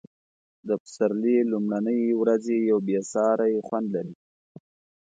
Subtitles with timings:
[0.67, 4.15] د پسرلي لومړنۍ ورځې یو بې ساری خوند لري.